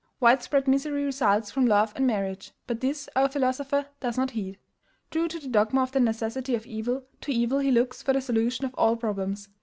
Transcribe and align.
Widespread 0.19 0.67
misery 0.67 1.05
results 1.05 1.51
from 1.51 1.67
love 1.67 1.93
and 1.95 2.07
marriage, 2.07 2.53
but 2.65 2.81
this 2.81 3.07
our 3.15 3.29
philosopher 3.29 3.85
does 3.99 4.17
not 4.17 4.31
heed. 4.31 4.57
True 5.11 5.27
to 5.27 5.39
the 5.39 5.47
dogma 5.47 5.83
of 5.83 5.91
the 5.91 5.99
necessity 5.99 6.55
of 6.55 6.65
evil, 6.65 7.03
to 7.21 7.31
evil 7.31 7.59
he 7.59 7.69
looks 7.69 8.01
for 8.01 8.11
the 8.13 8.21
solution 8.21 8.65
of 8.65 8.73
all 8.73 8.95
problems. 8.95 9.49